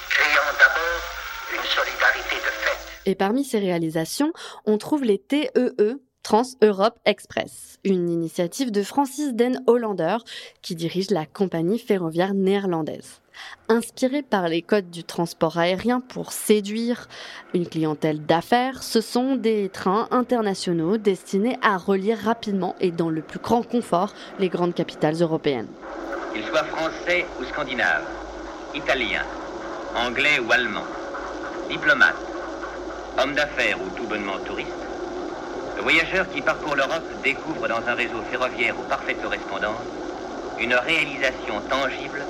créant 0.09 0.51
d'abord 0.59 1.22
une 1.53 1.63
solidarité 1.63 2.35
de 2.35 2.51
fait. 2.51 3.09
Et 3.09 3.15
parmi 3.15 3.43
ces 3.43 3.59
réalisations, 3.59 4.33
on 4.65 4.77
trouve 4.77 5.03
les 5.03 5.19
TEE, 5.19 5.99
Trans-Europe 6.23 6.99
Express, 7.05 7.79
une 7.83 8.09
initiative 8.09 8.71
de 8.71 8.81
Francis 8.81 9.33
Den 9.33 9.61
Hollander 9.67 10.17
qui 10.61 10.73
dirige 10.73 11.09
la 11.09 11.25
compagnie 11.25 11.77
ferroviaire 11.77 12.33
néerlandaise. 12.33 13.19
Inspiré 13.67 14.21
par 14.21 14.47
les 14.47 14.61
codes 14.61 14.89
du 14.89 15.03
transport 15.03 15.57
aérien 15.57 15.99
pour 15.99 16.31
séduire 16.31 17.09
une 17.53 17.67
clientèle 17.67 18.25
d'affaires, 18.25 18.83
ce 18.83 19.01
sont 19.01 19.35
des 19.35 19.67
trains 19.67 20.07
internationaux 20.11 20.97
destinés 20.97 21.57
à 21.61 21.77
relier 21.77 22.13
rapidement 22.13 22.75
et 22.79 22.91
dans 22.91 23.09
le 23.09 23.21
plus 23.21 23.39
grand 23.39 23.63
confort 23.63 24.13
les 24.39 24.47
grandes 24.49 24.75
capitales 24.75 25.21
européennes. 25.21 25.67
Qu'ils 26.33 26.45
soient 26.45 26.63
français 26.63 27.25
ou 27.41 27.43
scandinaves, 27.43 28.05
italiens, 28.73 29.25
anglais 29.95 30.39
ou 30.39 30.51
allemands, 30.51 30.87
diplomates, 31.69 32.15
hommes 33.17 33.33
d'affaires 33.33 33.77
ou 33.81 33.89
tout 33.95 34.07
bonnement 34.07 34.37
touristes, 34.45 34.69
le 35.75 35.81
voyageur 35.81 36.29
qui 36.29 36.41
parcourt 36.41 36.75
l'Europe 36.75 37.03
découvre 37.23 37.67
dans 37.67 37.85
un 37.87 37.95
réseau 37.95 38.21
ferroviaire 38.29 38.75
aux 38.79 38.87
parfaites 38.89 39.21
correspondances 39.21 39.87
une 40.59 40.73
réalisation 40.73 41.61
tangible 41.69 42.23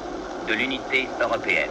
de 0.48 0.54
l'unité 0.54 1.08
européenne. 1.22 1.70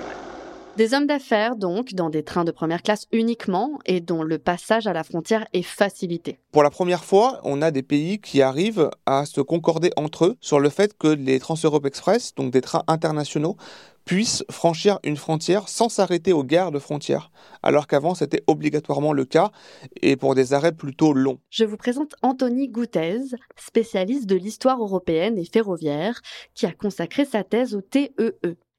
Des 0.77 0.95
hommes 0.95 1.07
d'affaires, 1.07 1.57
donc, 1.57 1.93
dans 1.93 2.09
des 2.09 2.23
trains 2.23 2.45
de 2.45 2.51
première 2.51 2.83
classe 2.83 3.07
uniquement 3.13 3.79
et 3.85 4.01
dont 4.01 4.23
le 4.23 4.39
passage 4.39 4.87
à 4.87 4.95
la 4.95 5.05
frontière 5.05 5.47
est 5.53 5.63
facilité. 5.63 6.39
Pour 6.51 6.63
la 6.63 6.71
première 6.71 7.05
fois, 7.05 7.41
on 7.45 7.61
a 7.61 7.71
des 7.71 7.83
pays 7.83 8.21
qui 8.21 8.41
arrivent 8.41 8.89
à 9.05 9.27
se 9.27 9.43
concorder 9.43 9.91
entre 9.97 10.25
eux 10.25 10.37
sur 10.41 10.61
le 10.61 10.71
fait 10.71 10.97
que 10.97 11.09
les 11.09 11.39
Trans-Europe 11.41 11.85
Express, 11.85 12.35
donc 12.35 12.53
des 12.53 12.63
trains 12.63 12.85
internationaux, 12.89 13.57
puissent 14.05 14.45
franchir 14.51 14.99
une 15.05 15.17
frontière 15.17 15.69
sans 15.69 15.89
s'arrêter 15.89 16.33
aux 16.33 16.45
gares 16.45 16.73
de 16.73 16.79
frontières, 16.79 17.31
alors 17.63 17.87
qu'avant 17.87 18.15
c'était 18.15 18.43
obligatoirement 18.47 19.13
le 19.13 19.25
cas 19.25 19.51
et 20.01 20.17
pour 20.17 20.35
des 20.35 20.53
arrêts 20.53 20.73
plutôt 20.73 21.13
longs. 21.13 21.39
Je 21.51 21.65
vous 21.65 21.77
présente 21.77 22.15
Anthony 22.23 22.69
Goutez, 22.69 23.21
spécialiste 23.57 24.27
de 24.27 24.37
l'histoire 24.37 24.81
européenne 24.81 25.39
et 25.39 25.45
ferroviaire, 25.45 26.21
qui 26.55 26.67
a 26.67 26.73
consacré 26.73 27.25
sa 27.25 27.45
thèse 27.45 27.75
au 27.75 27.81
TEE. 27.81 28.13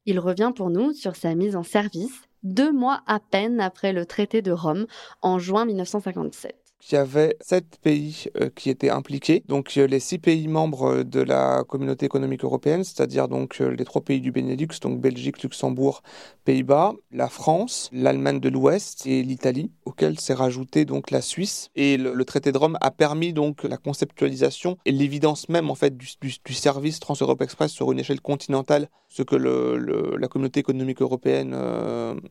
Il 0.06 0.20
revient 0.20 0.52
pour 0.56 0.70
nous 0.70 0.94
sur 0.94 1.16
sa 1.16 1.34
mise 1.36 1.56
en 1.56 1.64
service 1.64 2.24
deux 2.44 2.74
mois 2.74 3.02
à 3.08 3.20
peine 3.20 3.62
après 3.62 3.94
le 3.94 4.06
traité 4.06 4.42
de 4.42 4.52
Rome 4.52 4.86
en 5.22 5.40
juin 5.40 5.66
1957 5.66 6.63
il 6.92 6.96
y 6.96 6.98
avait 6.98 7.38
sept 7.40 7.78
pays 7.82 8.26
euh, 8.40 8.50
qui 8.54 8.70
étaient 8.70 8.90
impliqués. 8.90 9.44
Donc 9.48 9.72
euh, 9.78 9.88
les 9.88 10.00
six 10.00 10.20
pays 10.20 10.48
membres 10.48 11.04
de 11.04 11.22
la 11.22 11.64
communauté 11.64 12.06
économique 12.06 12.44
européenne, 12.44 12.84
c'est-à-dire 12.84 13.28
donc 13.28 13.62
euh, 13.62 13.70
les 13.70 13.86
trois 13.86 14.02
pays 14.02 14.20
du 14.20 14.32
Benelux, 14.32 14.80
donc 14.82 15.00
Belgique, 15.00 15.42
Luxembourg, 15.42 16.02
Pays-Bas, 16.46 16.94
la 17.12 17.30
France, 17.30 17.90
l'Allemagne 17.94 18.40
de 18.40 18.50
l'Ouest 18.50 19.06
et 19.06 19.24
l'Italie, 19.24 19.72
auquel 19.86 20.20
s'est 20.20 20.34
rajouté 20.34 20.86
donc 20.86 21.12
la 21.12 21.22
Suisse. 21.22 21.70
Et 21.76 21.98
le, 21.98 22.24
traité 22.26 22.52
de 22.52 22.58
Rome 22.58 22.78
a 22.82 22.92
permis 22.92 23.34
donc 23.34 23.64
la 23.64 23.78
conceptualisation 23.78 24.78
et 24.86 24.92
l'évidence 24.92 25.50
même 25.50 25.70
en 25.70 25.76
fait 25.76 25.98
du, 25.98 26.08
service 26.54 27.00
Trans-Europe 27.00 27.42
Express 27.42 27.72
sur 27.72 27.92
une 27.92 28.00
échelle 28.00 28.22
continentale, 28.22 28.90
ce 29.08 29.24
que 29.24 29.36
la 29.36 30.28
communauté 30.28 30.60
économique 30.60 31.02
européenne 31.02 31.56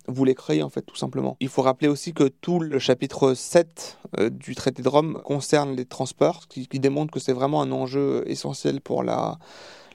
voulait 0.08 0.34
créer 0.34 0.62
en 0.62 0.70
fait 0.70 0.82
tout 0.82 0.96
simplement. 0.96 1.36
Il 1.40 1.48
faut 1.48 1.62
rappeler 1.62 1.88
aussi 1.88 2.12
que 2.12 2.24
tout 2.24 2.58
le 2.58 2.78
chapitre 2.78 3.34
7 3.34 3.98
du 4.42 4.54
traité 4.54 4.82
de 4.82 4.88
Rome 4.88 5.20
concerne 5.24 5.74
les 5.74 5.84
transports, 5.84 6.48
qui, 6.48 6.66
qui 6.68 6.80
démontre 6.80 7.12
que 7.12 7.20
c'est 7.20 7.32
vraiment 7.32 7.62
un 7.62 7.72
enjeu 7.72 8.24
essentiel 8.26 8.80
pour 8.80 9.02
la, 9.02 9.38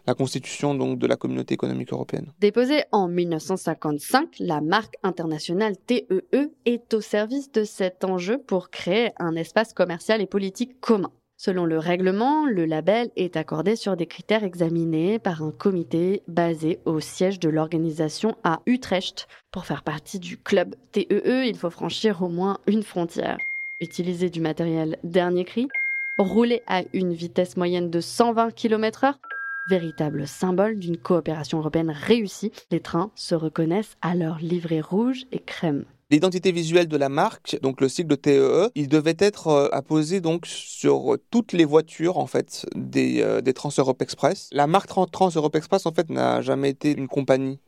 la 0.08 0.14
constitution 0.14 0.74
donc 0.74 0.98
de 0.98 1.06
la 1.06 1.18
communauté 1.18 1.54
économique 1.54 1.92
européenne. 1.92 2.32
Déposée 2.40 2.84
en 2.92 3.08
1955, 3.08 4.38
la 4.40 4.62
marque 4.62 4.96
internationale 5.04 5.76
TEE 5.78 6.08
e 6.34 6.52
est 6.66 6.94
au 6.94 7.02
service 7.02 7.52
de 7.52 7.66
cet 7.66 8.04
enjeu 8.06 8.38
pour 8.38 8.70
créer 8.70 9.12
un 9.20 9.36
espace 9.36 9.74
commercial 9.74 10.22
et 10.22 10.26
politique 10.26 10.80
commun. 10.80 11.12
Selon 11.40 11.66
le 11.66 11.78
règlement, 11.78 12.48
le 12.48 12.66
label 12.66 13.12
est 13.16 13.38
accordé 13.38 13.76
sur 13.76 13.96
des 13.96 14.08
critères 14.08 14.44
examinés 14.44 15.20
par 15.20 15.44
un 15.44 15.52
comité 15.52 16.24
basé 16.28 16.80
au 16.86 17.00
siège 17.00 17.40
de 17.40 17.50
l'organisation 17.50 18.36
à 18.44 18.62
Utrecht. 18.66 19.28
Pour 19.52 19.66
faire 19.68 19.84
partie 19.84 20.18
du 20.18 20.38
club 20.38 20.74
TEE, 20.94 21.06
e, 21.12 21.46
il 21.46 21.56
faut 21.56 21.70
franchir 21.70 22.24
au 22.24 22.30
moins 22.30 22.58
une 22.66 22.82
frontière 22.82 23.38
utiliser 23.80 24.30
du 24.30 24.42
matériel 24.42 24.98
dernier 25.04 25.46
cri, 25.46 25.68
rouler 26.18 26.64
à 26.68 26.84
une 26.94 27.14
vitesse 27.14 27.58
moyenne 27.58 27.90
de 27.90 28.02
120 28.02 28.52
km/h, 28.52 29.14
véritable 29.70 30.28
symbole 30.28 30.80
d'une 30.80 30.98
coopération 30.98 31.60
européenne 31.60 31.92
réussie, 31.92 32.52
les 32.72 32.80
trains 32.80 33.12
se 33.16 33.36
reconnaissent 33.36 33.98
à 34.02 34.16
leur 34.16 34.40
livrée 34.40 34.82
rouge 34.82 35.26
et 35.32 35.40
crème. 35.40 35.86
L'identité 36.10 36.54
visuelle 36.54 36.88
de 36.88 36.96
la 36.96 37.10
marque, 37.10 37.60
donc 37.62 37.82
le 37.82 37.88
de 37.88 38.16
TEE, 38.16 38.40
e, 38.40 38.70
il 38.76 38.88
devait 38.88 39.18
être 39.20 39.48
euh, 39.48 39.68
apposé 39.74 40.22
donc 40.22 40.46
sur 40.46 41.18
toutes 41.32 41.52
les 41.52 41.66
voitures 41.66 42.18
en 42.18 42.28
fait 42.28 42.66
des, 42.76 43.22
euh, 43.22 43.42
Trans 43.54 43.72
Europe 43.78 44.02
Express. 44.02 44.48
La 44.54 44.68
marque 44.68 44.88
Trans 44.88 45.30
Europe 45.36 45.56
Express 45.58 45.86
en 45.86 45.92
fait 45.92 46.10
n'a 46.10 46.42
jamais 46.42 46.70
été 46.70 46.94
une 46.94 47.10
compagnie. 47.10 47.60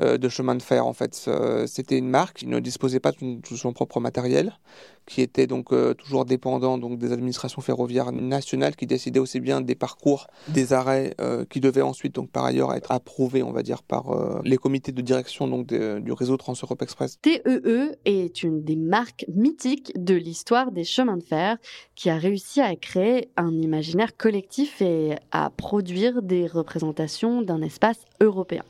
Euh, 0.00 0.18
de 0.18 0.28
chemin 0.28 0.56
de 0.56 0.62
fer. 0.62 0.84
En 0.86 0.92
fait, 0.92 1.30
c'était 1.66 1.96
une 1.96 2.08
marque 2.08 2.38
qui 2.38 2.46
ne 2.48 2.58
disposait 2.58 2.98
pas 2.98 3.12
de 3.12 3.56
son 3.56 3.72
propre 3.72 4.00
matériel, 4.00 4.58
qui 5.06 5.20
était 5.20 5.46
donc 5.46 5.72
euh, 5.72 5.94
toujours 5.94 6.24
dépendant 6.24 6.78
donc 6.78 6.98
des 6.98 7.12
administrations 7.12 7.62
ferroviaires 7.62 8.10
nationales, 8.10 8.74
qui 8.74 8.86
décidaient 8.86 9.20
aussi 9.20 9.38
bien 9.38 9.60
des 9.60 9.76
parcours, 9.76 10.26
des 10.48 10.72
arrêts, 10.72 11.14
euh, 11.20 11.44
qui 11.48 11.60
devaient 11.60 11.80
ensuite 11.80 12.16
donc 12.16 12.30
par 12.30 12.44
ailleurs 12.44 12.74
être 12.74 12.90
approuvés, 12.90 13.44
on 13.44 13.52
va 13.52 13.62
dire, 13.62 13.84
par 13.84 14.04
les 14.42 14.56
comités 14.56 14.90
de 14.90 15.00
direction 15.00 15.46
donc 15.46 15.66
du 15.66 16.12
réseau 16.12 16.36
Trans-Europe 16.36 16.82
Express. 16.82 17.18
TEE 17.22 17.40
e 17.46 17.94
est 18.04 18.42
une 18.42 18.64
des 18.64 18.76
marques 18.76 19.26
mythiques 19.32 19.92
de 19.94 20.14
l'histoire 20.14 20.72
des 20.72 20.84
chemins 20.84 21.16
de 21.16 21.22
fer, 21.22 21.56
qui 21.94 22.10
a 22.10 22.16
réussi 22.16 22.60
à 22.60 22.74
créer 22.74 23.28
un 23.36 23.52
imaginaire 23.52 24.16
collectif 24.16 24.82
et 24.82 25.14
à 25.30 25.50
produire 25.50 26.20
des 26.22 26.48
représentations 26.48 27.42
d'un 27.42 27.62
espace 27.62 28.00
européen. 28.20 28.64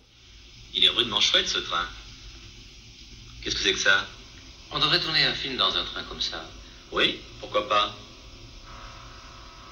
Il 0.75 0.85
est 0.85 0.89
rudement 0.89 1.21
chouette 1.21 1.49
ce 1.49 1.59
train. 1.59 1.87
Qu'est-ce 3.43 3.55
que 3.55 3.63
c'est 3.63 3.73
que 3.73 3.79
ça 3.79 4.07
On 4.73 4.79
devrait 4.79 5.01
tourner 5.01 5.25
un 5.25 5.35
film 5.35 5.57
dans 5.57 5.77
un 5.77 5.85
train 5.85 6.03
comme 6.05 6.21
ça. 6.21 6.45
Oui, 6.91 7.21
pourquoi 7.41 7.69
pas 7.69 7.95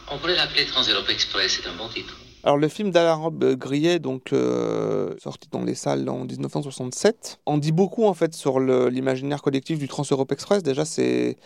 On 0.09 0.18
pourrait 0.18 0.37
l'appeler 0.37 0.66
Trans-Europe 0.66 1.09
Express, 1.09 1.61
c'est 1.61 1.68
un 1.68 1.75
bon 1.75 1.88
titre. 1.88 2.14
Alors 2.45 2.57
le 2.57 2.67
film 2.67 2.91
d'Alain 2.91 3.31
Grillet, 3.31 4.01
donc 4.01 4.33
euh, 4.33 5.15
sorti 5.23 5.49
dans 5.53 5.63
les 5.63 5.77
salles 5.77 6.09
en 6.09 6.25
1967, 6.25 7.39
en 7.47 7.57
dit 7.57 7.71
beaucoup 7.71 8.05
en 8.05 8.15
fait 8.15 8.35
sur 8.35 8.59
l'imaginaire 8.59 9.43
collectif 9.43 9.79
du 9.79 9.87
Trans-Europe 9.87 10.33
Express. 10.33 10.65
Déjà 10.65 10.85
c'est 10.85 11.37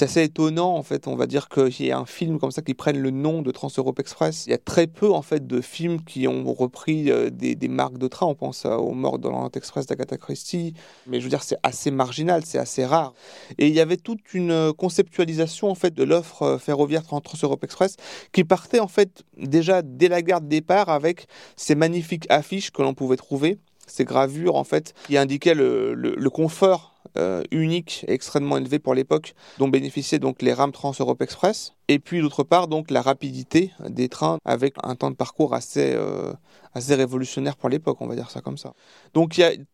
assez 0.00 0.24
étonnant 0.24 0.74
en 0.74 0.82
fait, 0.82 1.06
on 1.06 1.14
va 1.14 1.28
dire 1.28 1.48
qu'il 1.48 1.86
y 1.86 1.90
ait 1.90 1.92
un 1.92 2.04
film 2.04 2.40
comme 2.40 2.50
ça 2.50 2.62
qui 2.62 2.74
prenne 2.74 2.98
le 2.98 3.12
nom 3.12 3.42
de 3.42 3.52
Trans-Europe 3.52 4.00
Express. 4.00 4.46
Il 4.46 4.50
y 4.50 4.52
a 4.52 4.58
très 4.58 4.88
peu 4.88 5.12
en 5.12 5.22
fait 5.22 5.46
de 5.46 5.60
films 5.60 6.02
qui 6.02 6.26
ont 6.26 6.52
repris 6.52 7.12
euh, 7.12 7.30
des, 7.30 7.56
marques 7.68 7.98
de 7.98 8.08
train. 8.08 8.26
On 8.26 8.34
pense 8.34 8.66
aux 8.66 8.92
morts 8.92 9.20
dans 9.20 9.30
l'Orient 9.30 9.52
Express 9.54 9.86
d'Agatha 9.86 10.16
Christie, 10.16 10.74
mais 11.06 11.20
je 11.20 11.24
veux 11.24 11.30
dire 11.30 11.44
c'est 11.44 11.58
assez 11.62 11.92
marginal, 11.92 12.42
c'est 12.44 12.58
assez 12.58 12.84
rare. 12.84 13.14
Et 13.58 13.68
il 13.68 13.74
y 13.74 13.80
avait 13.80 13.98
toute 13.98 14.34
une 14.34 14.72
conceptualisation 14.72 15.70
en 15.70 15.76
fait 15.76 15.94
de 15.94 16.02
l'offre 16.02 16.42
euh, 16.42 16.58
ferroviaire 16.58 17.04
Trans-Europe 17.04 17.62
Express 17.62 17.94
qui 18.32 18.42
partait 18.42 18.80
en 18.80 18.88
fait 18.88 19.22
déjà 19.36 19.82
dès 19.82 20.08
la 20.08 20.22
gare 20.22 20.39
de 20.40 20.48
départ 20.48 20.88
avec 20.88 21.26
ces 21.56 21.74
magnifiques 21.74 22.26
affiches 22.30 22.70
que 22.70 22.82
l'on 22.82 22.94
pouvait 22.94 23.16
trouver, 23.16 23.58
ces 23.86 24.04
gravures 24.04 24.56
en 24.56 24.64
fait 24.64 24.94
qui 25.06 25.16
indiquaient 25.16 25.54
le, 25.54 26.28
confort 26.30 26.94
euh, 27.18 27.42
unique 27.50 28.04
et 28.06 28.12
extrêmement 28.12 28.56
élevé 28.56 28.78
pour 28.78 28.94
l'époque, 28.94 29.34
dont 29.58 29.68
bénéficiaient 29.68 30.18
donc 30.18 30.42
les 30.42 30.52
rames 30.52 30.72
Trans-Europe 30.72 31.22
Express. 31.22 31.74
Et 31.90 31.98
puis 31.98 32.20
d'autre 32.20 32.44
part, 32.44 32.68
donc 32.68 32.88
la 32.92 33.02
rapidité 33.02 33.72
des 33.88 34.08
trains 34.08 34.38
avec 34.44 34.74
un 34.84 34.94
temps 34.94 35.10
de 35.10 35.16
parcours 35.16 35.54
assez, 35.54 35.92
euh, 35.92 36.32
assez 36.72 36.94
révolutionnaire 36.94 37.56
pour 37.56 37.68
l'époque, 37.68 37.96
on 38.00 38.06
va 38.06 38.14
dire 38.14 38.30
ça 38.30 38.40
comme 38.40 38.58
ça. 38.58 38.74
Donc 39.12 39.36
il 39.36 39.40
y 39.40 39.42
a 39.42 39.56
tout 39.56 39.72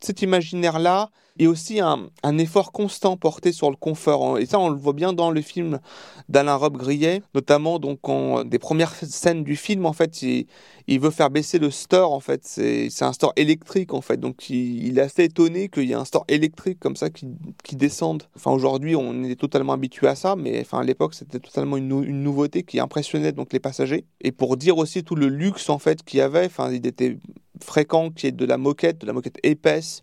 cet 0.00 0.22
imaginaire-là 0.22 1.10
et 1.40 1.46
aussi 1.46 1.80
un, 1.80 2.10
effort 2.38 2.70
constant 2.70 3.16
porté 3.16 3.50
sur 3.50 3.70
le 3.70 3.76
confort. 3.76 4.38
Et 4.38 4.44
ça, 4.44 4.58
on 4.58 4.68
le 4.68 4.76
voit 4.76 4.92
bien 4.92 5.14
dans 5.14 5.30
le 5.30 5.40
film 5.40 5.80
d'Alain 6.28 6.54
Robe 6.54 6.76
Grillet, 6.76 7.22
notamment 7.34 7.78
donc 7.78 8.06
en 8.08 8.44
des 8.44 8.58
premières 8.58 8.94
scènes 8.94 9.42
du 9.42 9.56
film, 9.56 9.86
en 9.86 9.94
fait, 9.94 10.20
il, 10.20 10.46
il 10.86 11.00
veut 11.00 11.10
faire 11.10 11.30
baisser 11.30 11.58
le 11.58 11.70
store, 11.70 12.12
en 12.12 12.20
fait. 12.20 12.42
C'est 12.44 13.02
un 13.02 13.14
store 13.14 13.32
électrique, 13.36 13.94
en 13.94 14.02
fait. 14.02 14.18
Donc 14.18 14.50
il, 14.50 14.86
il 14.86 14.98
est 14.98 15.02
assez 15.02 15.24
étonné 15.24 15.70
qu'il 15.70 15.84
y 15.84 15.92
ait 15.92 15.94
un 15.94 16.04
store 16.04 16.26
électrique 16.28 16.78
comme 16.78 16.96
ça 16.96 17.08
qui, 17.08 17.26
qui 17.64 17.74
descende. 17.74 18.24
Enfin, 18.36 18.50
aujourd'hui, 18.50 18.94
on 18.94 19.24
est 19.24 19.40
totalement 19.40 19.72
habitué 19.72 20.08
à 20.08 20.16
ça, 20.16 20.36
mais 20.36 20.60
enfin, 20.60 20.80
à 20.80 20.84
l'époque, 20.84 21.14
c'était 21.14 21.39
totalement 21.40 21.76
une, 21.76 21.88
nouveauté 22.22 22.62
qui 22.62 22.80
impressionnait 22.80 23.32
donc 23.32 23.52
les 23.52 23.60
passagers. 23.60 24.04
Et 24.20 24.32
pour 24.32 24.56
dire 24.56 24.78
aussi 24.78 25.04
tout 25.04 25.16
le 25.16 25.28
luxe, 25.28 25.68
en 25.68 25.78
fait, 25.78 26.02
qu'il 26.02 26.18
y 26.18 26.22
avait, 26.22 26.46
enfin, 26.46 26.72
il 26.72 26.86
était 26.86 27.18
fréquent 27.62 28.10
qu'il 28.10 28.26
y 28.26 28.28
ait 28.28 28.32
de 28.32 28.44
la 28.44 28.58
moquette, 28.58 28.98
de 28.98 29.06
la 29.06 29.12
moquette 29.12 29.38
épaisse, 29.42 30.02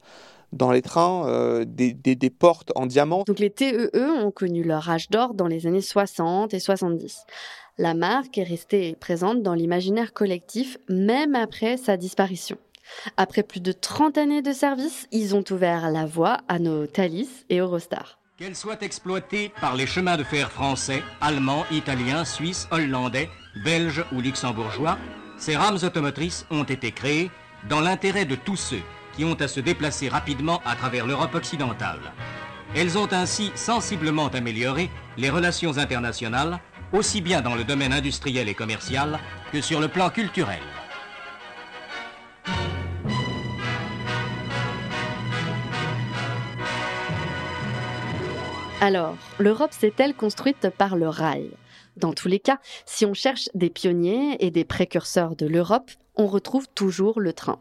dans 0.53 0.72
les 0.72 0.82
trains 0.82 1.27
euh, 1.27 1.65
des, 1.65 1.94
des, 1.94 2.15
des, 2.15 2.29
portes 2.29 2.72
en 2.75 2.86
diamant. 2.86 3.24
Donc 3.27 3.39
les 3.39 3.50
TEE 3.50 3.89
ont 3.94 4.32
connu 4.32 4.63
leur 4.63 4.89
âge 4.89 5.10
d'or 5.10 5.34
dans 5.34 5.48
les 5.48 5.67
années 5.67 5.82
60 5.82 6.53
et 6.53 6.60
70. 6.60 7.25
La 7.77 7.94
marque 7.94 8.38
est 8.38 8.44
restée 8.44 8.96
présente 8.96 9.44
dans 9.44 9.53
l'imaginaire 9.53 10.13
collectif 10.13 10.77
même 10.89 11.36
après 11.36 11.77
sa 11.77 11.98
disparition. 11.98 12.58
Après 13.17 13.44
plus 13.44 13.60
de 13.60 13.72
30 13.72 14.17
années 14.17 14.41
de 14.41 14.53
service, 14.53 15.08
ils 15.12 15.36
ont 15.36 15.44
ouvert 15.51 15.91
la 15.91 16.06
voie 16.06 16.39
à 16.48 16.60
nos 16.60 16.88
Thalys 16.88 17.46
et 17.50 17.58
Eurostar. 17.58 18.17
Qu'elles 18.38 18.56
soient 18.56 18.82
exploitées 18.82 19.51
par 19.60 19.75
les 19.75 19.88
chemins 19.88 20.15
de 20.15 20.24
fer 20.24 20.51
français, 20.51 21.01
allemands, 21.22 21.65
italiens, 21.72 22.24
suisses, 22.24 22.67
hollandais, 22.70 23.32
belges 23.63 24.06
ou 24.12 24.22
luxembourgeois, 24.22 25.00
ces 25.39 25.58
rames 25.58 25.79
automotrices 25.82 26.46
ont 26.51 26.63
été 26.63 26.91
créées 26.91 27.32
dans 27.67 27.79
l'intérêt 27.79 28.25
de 28.25 28.36
tous 28.36 28.56
ceux 28.56 28.82
qui 29.15 29.25
ont 29.25 29.34
à 29.34 29.48
se 29.48 29.60
déplacer 29.60 30.08
rapidement 30.08 30.62
à 30.67 30.75
travers 30.75 31.08
l'Europe 31.08 31.34
occidentale. 31.34 32.00
Elles 32.75 32.96
ont 33.00 33.12
ainsi 33.12 33.51
sensiblement 33.56 34.27
amélioré 34.27 34.91
les 35.17 35.32
relations 35.32 35.79
internationales, 35.79 36.60
aussi 36.94 37.22
bien 37.22 37.41
dans 37.41 37.56
le 37.56 37.63
domaine 37.63 37.91
industriel 37.91 38.48
et 38.50 38.53
commercial 38.53 39.17
que 39.51 39.62
sur 39.62 39.79
le 39.79 39.88
plan 39.88 40.12
culturel. 40.12 40.62
Alors, 48.79 49.15
l'Europe 49.39 49.74
s'est-elle 49.74 50.13
construite 50.13 50.69
par 50.69 50.96
le 50.96 51.10
rail? 51.10 51.50
Dans 51.96 52.13
tous 52.13 52.27
les 52.27 52.39
cas, 52.39 52.60
si 52.86 53.07
on 53.07 53.15
cherche 53.15 53.50
des 53.55 53.72
pionniers 53.72 54.38
et 54.39 54.51
des 54.51 54.65
précurseurs 54.65 55.36
de 55.36 55.48
l'Europe, 55.48 55.89
on 56.15 56.27
retrouve 56.27 56.67
toujours 56.75 57.19
le 57.19 57.34
train. 57.34 57.60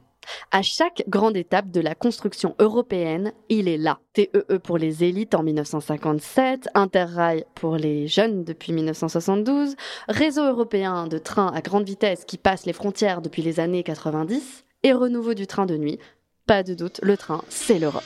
À 0.50 0.60
chaque 0.60 1.04
grande 1.08 1.38
étape 1.38 1.70
de 1.70 1.80
la 1.80 1.94
construction 1.94 2.54
européenne, 2.58 3.32
il 3.48 3.66
est 3.66 3.78
là. 3.78 3.98
TEE 4.12 4.58
pour 4.62 4.76
les 4.76 5.04
élites 5.04 5.34
en 5.34 5.42
1957, 5.42 6.68
Interrail 6.74 7.46
pour 7.54 7.76
les 7.76 8.08
jeunes 8.08 8.44
depuis 8.44 8.74
1972, 8.74 9.74
réseau 10.08 10.44
européen 10.44 11.06
de 11.06 11.16
trains 11.16 11.50
à 11.54 11.62
grande 11.62 11.86
vitesse 11.86 12.26
qui 12.26 12.36
passe 12.36 12.66
les 12.66 12.74
frontières 12.74 13.22
depuis 13.22 13.40
les 13.40 13.58
années 13.58 13.84
90 13.84 14.64
et 14.82 14.92
renouveau 14.92 15.32
du 15.32 15.46
train 15.46 15.64
de 15.64 15.78
nuit. 15.78 15.98
Pas 16.46 16.62
de 16.62 16.74
doute, 16.74 17.00
le 17.02 17.16
train, 17.16 17.42
c'est 17.48 17.78
l'Europe. 17.78 18.04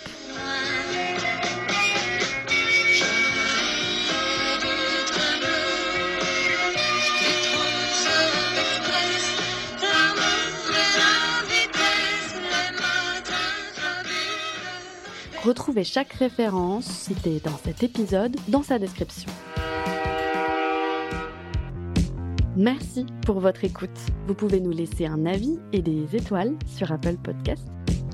Retrouvez 15.45 15.85
chaque 15.85 16.13
référence 16.13 16.85
citée 16.85 17.41
dans 17.41 17.57
cet 17.65 17.83
épisode 17.83 18.37
dans 18.49 18.63
sa 18.63 18.79
description. 18.79 19.31
Merci 22.57 23.07
pour 23.25 23.41
votre 23.41 23.65
écoute. 23.65 23.89
Vous 24.27 24.35
pouvez 24.35 24.61
nous 24.61 24.71
laisser 24.71 25.07
un 25.07 25.25
avis 25.25 25.59
et 25.73 25.81
des 25.81 26.15
étoiles 26.15 26.57
sur 26.67 26.93
Apple 26.93 27.17
Podcast. 27.17 27.67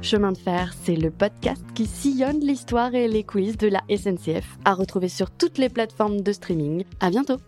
Chemin 0.02 0.30
de 0.30 0.38
fer, 0.38 0.72
c'est 0.84 0.94
le 0.94 1.10
podcast 1.10 1.64
qui 1.74 1.86
sillonne 1.86 2.38
l'histoire 2.38 2.94
et 2.94 3.08
les 3.08 3.24
quiz 3.24 3.56
de 3.56 3.66
la 3.66 3.82
SNCF, 3.90 4.58
à 4.64 4.74
retrouver 4.74 5.08
sur 5.08 5.32
toutes 5.32 5.58
les 5.58 5.68
plateformes 5.68 6.20
de 6.20 6.32
streaming. 6.32 6.84
À 7.00 7.10
bientôt! 7.10 7.38